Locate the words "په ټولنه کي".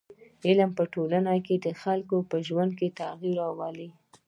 0.77-1.55